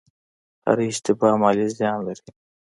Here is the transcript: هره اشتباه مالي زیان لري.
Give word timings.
هره 0.67 0.83
اشتباه 0.91 1.33
مالي 1.41 1.67
زیان 1.77 1.99
لري. 2.07 2.27